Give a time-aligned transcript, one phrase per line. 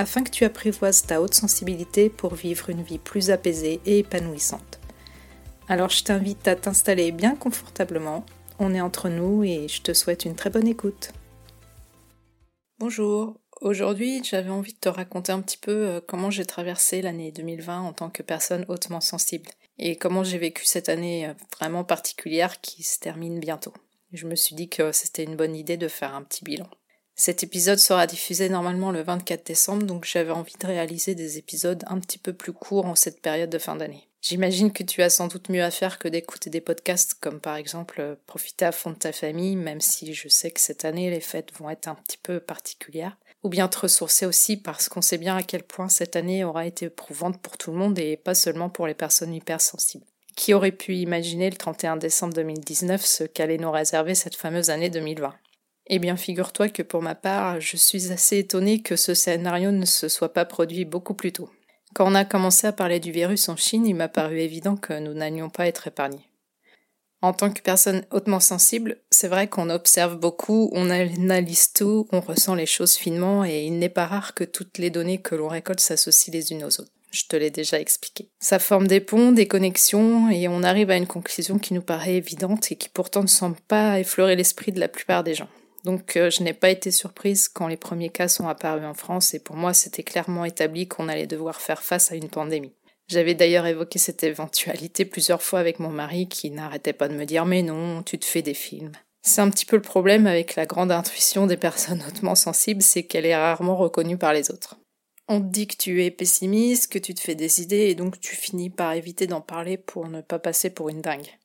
[0.00, 4.80] afin que tu apprivoises ta haute sensibilité pour vivre une vie plus apaisée et épanouissante.
[5.68, 8.24] Alors je t'invite à t'installer bien confortablement,
[8.58, 11.12] on est entre nous et je te souhaite une très bonne écoute.
[12.78, 17.30] Bonjour, aujourd'hui j'avais envie de te raconter un petit peu euh, comment j'ai traversé l'année
[17.30, 21.84] 2020 en tant que personne hautement sensible et comment j'ai vécu cette année euh, vraiment
[21.84, 23.74] particulière qui se termine bientôt.
[24.14, 26.70] Je me suis dit que c'était une bonne idée de faire un petit bilan.
[27.14, 31.84] Cet épisode sera diffusé normalement le 24 décembre, donc j'avais envie de réaliser des épisodes
[31.86, 34.10] un petit peu plus courts en cette période de fin d'année.
[34.22, 37.56] J'imagine que tu as sans doute mieux à faire que d'écouter des podcasts comme par
[37.56, 41.10] exemple euh, profiter à fond de ta famille, même si je sais que cette année
[41.10, 45.00] les fêtes vont être un petit peu particulières, ou bien te ressourcer aussi parce qu'on
[45.00, 48.18] sait bien à quel point cette année aura été éprouvante pour tout le monde et
[48.18, 50.04] pas seulement pour les personnes hypersensibles.
[50.36, 54.90] Qui aurait pu imaginer le 31 décembre 2019 ce qu'allait nous réserver cette fameuse année
[54.90, 55.34] 2020
[55.92, 59.84] eh bien, figure-toi que pour ma part, je suis assez étonnée que ce scénario ne
[59.84, 61.50] se soit pas produit beaucoup plus tôt.
[61.94, 64.96] Quand on a commencé à parler du virus en Chine, il m'a paru évident que
[65.00, 66.30] nous n'allions pas être épargnés.
[67.22, 72.20] En tant que personne hautement sensible, c'est vrai qu'on observe beaucoup, on analyse tout, on
[72.20, 75.48] ressent les choses finement et il n'est pas rare que toutes les données que l'on
[75.48, 76.92] récolte s'associent les unes aux autres.
[77.10, 78.30] Je te l'ai déjà expliqué.
[78.38, 82.14] Ça forme des ponts, des connexions et on arrive à une conclusion qui nous paraît
[82.14, 85.48] évidente et qui pourtant ne semble pas effleurer l'esprit de la plupart des gens.
[85.84, 89.34] Donc euh, je n'ai pas été surprise quand les premiers cas sont apparus en France
[89.34, 92.74] et pour moi c'était clairement établi qu'on allait devoir faire face à une pandémie.
[93.08, 97.24] J'avais d'ailleurs évoqué cette éventualité plusieurs fois avec mon mari qui n'arrêtait pas de me
[97.24, 98.92] dire mais non, tu te fais des films.
[99.22, 103.02] C'est un petit peu le problème avec la grande intuition des personnes hautement sensibles, c'est
[103.02, 104.76] qu'elle est rarement reconnue par les autres.
[105.28, 108.18] On te dit que tu es pessimiste, que tu te fais des idées et donc
[108.18, 111.38] tu finis par éviter d'en parler pour ne pas passer pour une dingue.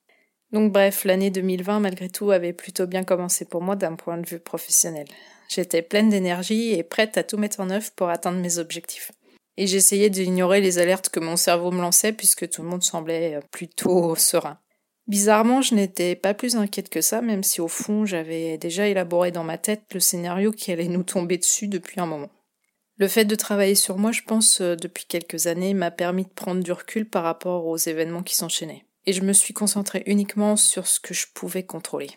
[0.55, 4.25] Donc bref, l'année 2020 malgré tout avait plutôt bien commencé pour moi d'un point de
[4.25, 5.05] vue professionnel.
[5.49, 9.11] J'étais pleine d'énergie et prête à tout mettre en œuvre pour atteindre mes objectifs.
[9.57, 13.37] Et j'essayais d'ignorer les alertes que mon cerveau me lançait puisque tout le monde semblait
[13.51, 14.57] plutôt serein.
[15.07, 19.31] Bizarrement, je n'étais pas plus inquiète que ça, même si au fond j'avais déjà élaboré
[19.31, 22.31] dans ma tête le scénario qui allait nous tomber dessus depuis un moment.
[22.95, 26.29] Le fait de travailler sur moi, je pense, euh, depuis quelques années, m'a permis de
[26.29, 30.55] prendre du recul par rapport aux événements qui s'enchaînaient et je me suis concentrée uniquement
[30.55, 32.11] sur ce que je pouvais contrôler.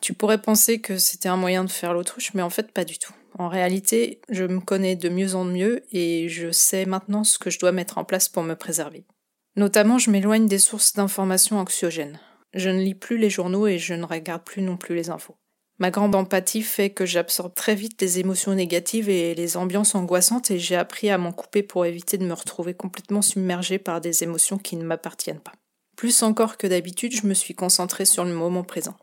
[0.00, 2.98] Tu pourrais penser que c'était un moyen de faire l'autruche, mais en fait pas du
[2.98, 3.14] tout.
[3.38, 7.50] En réalité, je me connais de mieux en mieux et je sais maintenant ce que
[7.50, 9.04] je dois mettre en place pour me préserver.
[9.56, 12.20] Notamment, je m'éloigne des sources d'informations anxiogènes.
[12.54, 15.36] Je ne lis plus les journaux et je ne regarde plus non plus les infos.
[15.78, 20.50] Ma grande empathie fait que j'absorbe très vite les émotions négatives et les ambiances angoissantes
[20.50, 24.22] et j'ai appris à m'en couper pour éviter de me retrouver complètement submergée par des
[24.22, 25.52] émotions qui ne m'appartiennent pas.
[25.96, 28.96] Plus encore que d'habitude, je me suis concentrée sur le moment présent.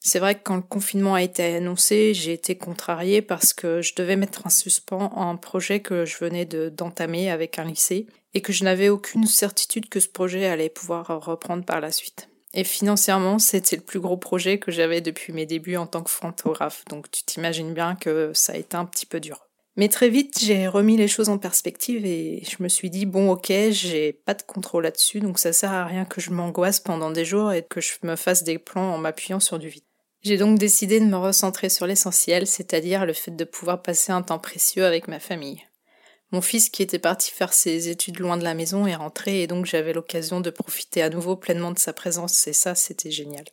[0.00, 3.94] C'est vrai que quand le confinement a été annoncé, j'ai été contrariée parce que je
[3.94, 8.52] devais mettre un suspens un projet que je venais d'entamer avec un lycée et que
[8.52, 12.28] je n'avais aucune certitude que ce projet allait pouvoir reprendre par la suite.
[12.52, 16.10] Et financièrement, c'était le plus gros projet que j'avais depuis mes débuts en tant que
[16.10, 19.48] photographe, donc tu t'imagines bien que ça a été un petit peu dur.
[19.76, 23.32] Mais très vite, j'ai remis les choses en perspective et je me suis dit, bon
[23.32, 27.10] ok, j'ai pas de contrôle là-dessus, donc ça sert à rien que je m'angoisse pendant
[27.10, 29.82] des jours et que je me fasse des plans en m'appuyant sur du vide.
[30.22, 34.22] J'ai donc décidé de me recentrer sur l'essentiel, c'est-à-dire le fait de pouvoir passer un
[34.22, 35.64] temps précieux avec ma famille.
[36.30, 39.46] Mon fils qui était parti faire ses études loin de la maison est rentré et
[39.46, 43.44] donc j'avais l'occasion de profiter à nouveau pleinement de sa présence et ça c'était génial.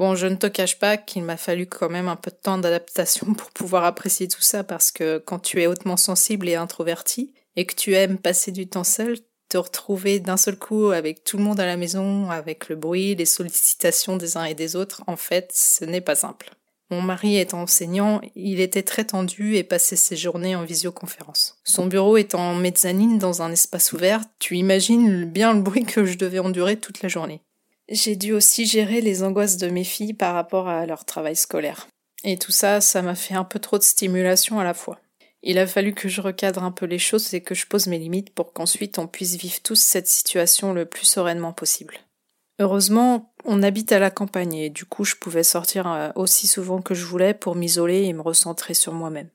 [0.00, 2.56] Bon, je ne te cache pas qu'il m'a fallu quand même un peu de temps
[2.56, 7.34] d'adaptation pour pouvoir apprécier tout ça parce que quand tu es hautement sensible et introverti
[7.54, 9.18] et que tu aimes passer du temps seul,
[9.50, 13.14] te retrouver d'un seul coup avec tout le monde à la maison, avec le bruit,
[13.14, 16.48] les sollicitations des uns et des autres, en fait, ce n'est pas simple.
[16.88, 21.58] Mon mari étant enseignant, il était très tendu et passait ses journées en visioconférence.
[21.62, 26.06] Son bureau étant en mezzanine dans un espace ouvert, tu imagines bien le bruit que
[26.06, 27.42] je devais endurer toute la journée.
[27.90, 31.88] J'ai dû aussi gérer les angoisses de mes filles par rapport à leur travail scolaire.
[32.22, 35.00] Et tout ça, ça m'a fait un peu trop de stimulation à la fois.
[35.42, 37.98] Il a fallu que je recadre un peu les choses et que je pose mes
[37.98, 41.98] limites pour qu'ensuite on puisse vivre tous cette situation le plus sereinement possible.
[42.60, 46.82] Heureusement, on habite à la campagne et du coup je pouvais sortir euh, aussi souvent
[46.82, 49.30] que je voulais pour m'isoler et me recentrer sur moi-même.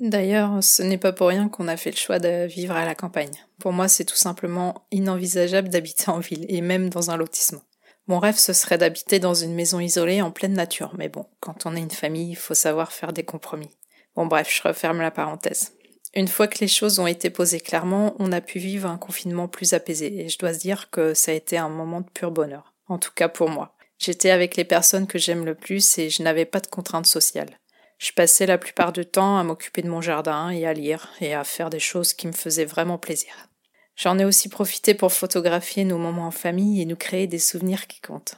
[0.00, 2.94] D'ailleurs, ce n'est pas pour rien qu'on a fait le choix de vivre à la
[2.94, 3.44] campagne.
[3.58, 7.60] Pour moi, c'est tout simplement inenvisageable d'habiter en ville, et même dans un lotissement.
[8.10, 11.64] Mon rêve, ce serait d'habiter dans une maison isolée en pleine nature, mais bon, quand
[11.64, 13.70] on est une famille, il faut savoir faire des compromis.
[14.16, 15.74] Bon bref, je referme la parenthèse.
[16.14, 19.46] Une fois que les choses ont été posées clairement, on a pu vivre un confinement
[19.46, 22.74] plus apaisé, et je dois dire que ça a été un moment de pur bonheur.
[22.88, 23.76] En tout cas pour moi.
[24.00, 27.60] J'étais avec les personnes que j'aime le plus et je n'avais pas de contraintes sociales.
[27.98, 31.32] Je passais la plupart du temps à m'occuper de mon jardin et à lire et
[31.32, 33.49] à faire des choses qui me faisaient vraiment plaisir.
[33.96, 37.86] J'en ai aussi profité pour photographier nos moments en famille et nous créer des souvenirs
[37.86, 38.36] qui comptent.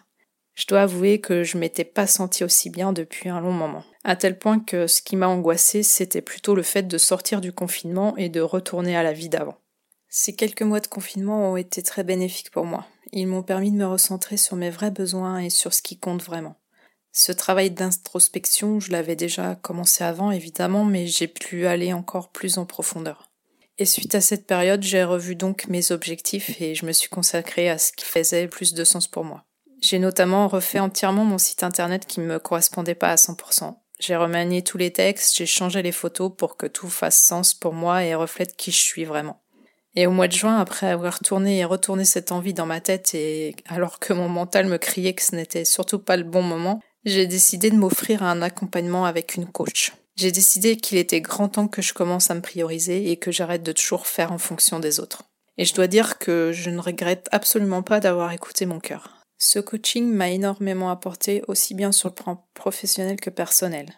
[0.55, 3.85] Je dois avouer que je m'étais pas senti aussi bien depuis un long moment.
[4.05, 7.53] À tel point que ce qui m'a angoissé, c'était plutôt le fait de sortir du
[7.53, 9.57] confinement et de retourner à la vie d'avant.
[10.09, 12.87] Ces quelques mois de confinement ont été très bénéfiques pour moi.
[13.13, 16.23] Ils m'ont permis de me recentrer sur mes vrais besoins et sur ce qui compte
[16.23, 16.57] vraiment.
[17.13, 22.59] Ce travail d'introspection, je l'avais déjà commencé avant évidemment, mais j'ai pu aller encore plus
[22.59, 23.31] en profondeur.
[23.79, 27.71] Et suite à cette période, j'ai revu donc mes objectifs et je me suis consacrée
[27.71, 29.45] à ce qui faisait plus de sens pour moi.
[29.81, 33.75] J'ai notamment refait entièrement mon site internet qui ne me correspondait pas à 100%.
[33.99, 37.73] J'ai remanié tous les textes, j'ai changé les photos pour que tout fasse sens pour
[37.73, 39.43] moi et reflète qui je suis vraiment.
[39.95, 43.15] Et au mois de juin, après avoir tourné et retourné cette envie dans ma tête
[43.15, 46.81] et alors que mon mental me criait que ce n'était surtout pas le bon moment,
[47.05, 49.93] j'ai décidé de m'offrir un accompagnement avec une coach.
[50.17, 53.62] J'ai décidé qu'il était grand temps que je commence à me prioriser et que j'arrête
[53.62, 55.25] de toujours faire en fonction des autres.
[55.59, 59.23] Et je dois dire que je ne regrette absolument pas d'avoir écouté mon cœur.
[59.38, 63.93] Ce coaching m'a énormément apporté aussi bien sur le plan professionnel que personnel.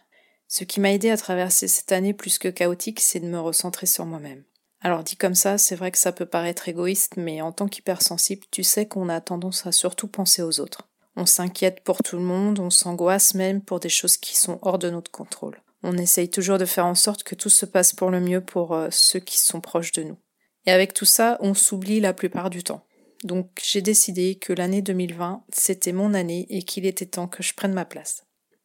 [0.49, 3.87] Ce qui m'a aidé à traverser cette année plus que chaotique, c'est de me recentrer
[3.87, 4.45] sur moi-même.
[4.81, 8.45] Alors dit comme ça, c'est vrai que ça peut paraître égoïste, mais en tant qu'hypersensible,
[8.51, 10.89] tu sais qu'on a tendance à surtout penser aux autres.
[11.17, 14.79] On s'inquiète pour tout le monde, on s'angoisse même pour des choses qui sont hors
[14.79, 15.61] de notre contrôle.
[15.87, 18.73] On essaye toujours de faire en sorte que tout se passe pour le mieux pour
[18.73, 20.17] euh, ceux qui sont proches de nous.
[20.65, 22.87] Et avec tout ça, on s'oublie la plupart du temps.
[23.23, 27.53] Donc j'ai décidé que l'année 2020, c'était mon année et qu'il était temps que je
[27.53, 28.25] prenne ma place.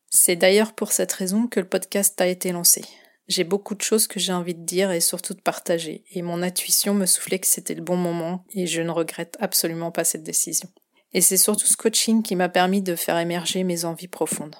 [0.09, 2.85] C'est d'ailleurs pour cette raison que le podcast a été lancé.
[3.27, 6.41] J'ai beaucoup de choses que j'ai envie de dire et surtout de partager, et mon
[6.41, 10.23] intuition me soufflait que c'était le bon moment et je ne regrette absolument pas cette
[10.23, 10.69] décision.
[11.11, 14.55] Et c'est surtout ce coaching qui m'a permis de faire émerger mes envies profondes.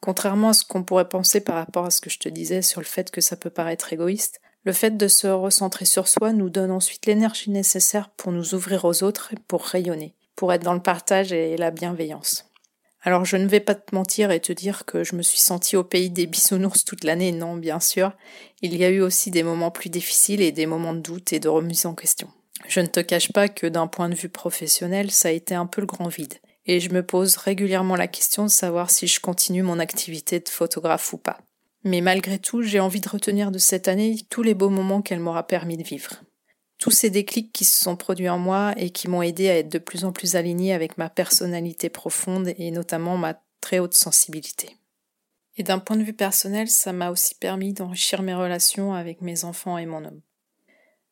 [0.00, 2.80] Contrairement à ce qu'on pourrait penser par rapport à ce que je te disais sur
[2.80, 6.50] le fait que ça peut paraître égoïste, le fait de se recentrer sur soi nous
[6.50, 10.74] donne ensuite l'énergie nécessaire pour nous ouvrir aux autres et pour rayonner, pour être dans
[10.74, 12.46] le partage et la bienveillance.
[13.02, 15.76] Alors je ne vais pas te mentir et te dire que je me suis sentie
[15.76, 18.12] au pays des bisounours toute l'année, non bien sûr.
[18.60, 21.40] Il y a eu aussi des moments plus difficiles et des moments de doute et
[21.40, 22.28] de remise en question.
[22.68, 25.64] Je ne te cache pas que d'un point de vue professionnel, ça a été un
[25.64, 26.34] peu le grand vide.
[26.72, 30.48] Et je me pose régulièrement la question de savoir si je continue mon activité de
[30.48, 31.40] photographe ou pas.
[31.82, 35.18] Mais malgré tout, j'ai envie de retenir de cette année tous les beaux moments qu'elle
[35.18, 36.22] m'aura permis de vivre.
[36.78, 39.68] Tous ces déclics qui se sont produits en moi et qui m'ont aidé à être
[39.68, 44.76] de plus en plus aligné avec ma personnalité profonde et notamment ma très haute sensibilité.
[45.56, 49.42] Et d'un point de vue personnel, ça m'a aussi permis d'enrichir mes relations avec mes
[49.44, 50.20] enfants et mon homme.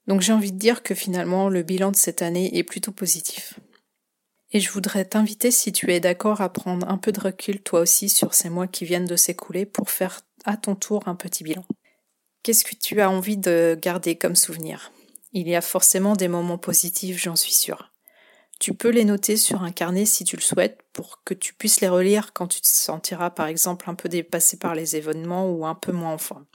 [0.07, 3.59] Donc j'ai envie de dire que finalement le bilan de cette année est plutôt positif.
[4.51, 7.81] Et je voudrais t'inviter, si tu es d'accord, à prendre un peu de recul toi
[7.81, 11.45] aussi sur ces mois qui viennent de s'écouler pour faire à ton tour un petit
[11.45, 11.65] bilan.
[12.43, 14.91] Qu'est-ce que tu as envie de garder comme souvenir?
[15.33, 17.93] Il y a forcément des moments positifs, j'en suis sûre.
[18.59, 21.81] Tu peux les noter sur un carnet si tu le souhaites pour que tu puisses
[21.81, 25.67] les relire quand tu te sentiras par exemple un peu dépassé par les événements ou
[25.67, 26.47] un peu moins en forme.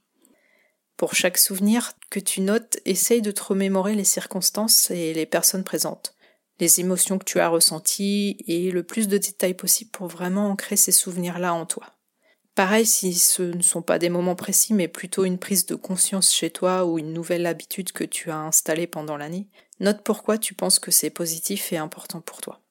[0.98, 5.64] Pour chaque souvenir que tu notes, essaye de te remémorer les circonstances et les personnes
[5.64, 6.14] présentes,
[6.64, 10.78] les émotions que tu as ressenties et le plus de détails possible pour vraiment ancrer
[10.78, 11.88] ces souvenirs-là en toi.
[12.56, 16.32] Pareil si ce ne sont pas des moments précis mais plutôt une prise de conscience
[16.32, 19.50] chez toi ou une nouvelle habitude que tu as installée pendant l'année,
[19.82, 22.62] note pourquoi tu penses que c'est positif et important pour toi.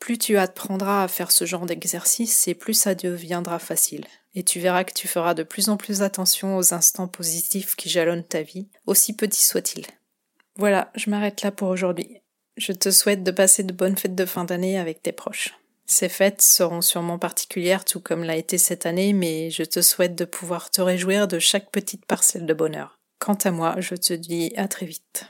[0.00, 4.58] Plus tu apprendras à faire ce genre d'exercice et plus ça deviendra facile et tu
[4.58, 8.42] verras que tu feras de plus en plus attention aux instants positifs qui jalonnent ta
[8.42, 9.86] vie, aussi petits soient-ils.
[10.56, 12.20] Voilà, je m'arrête là pour aujourd'hui.
[12.56, 15.54] Je te souhaite de passer de bonnes fêtes de fin d'année avec tes proches.
[15.84, 20.14] Ces fêtes seront sûrement particulières tout comme l'a été cette année, mais je te souhaite
[20.14, 22.98] de pouvoir te réjouir de chaque petite parcelle de bonheur.
[23.18, 25.26] Quant à moi, je te dis à très vite.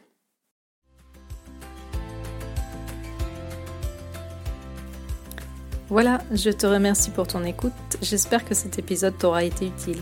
[5.88, 10.00] Voilà, je te remercie pour ton écoute, j'espère que cet épisode t'aura été utile.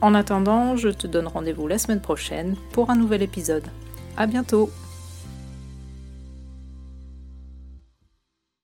[0.00, 3.66] En attendant, je te donne rendez-vous la semaine prochaine pour un nouvel épisode.
[4.16, 4.70] À bientôt!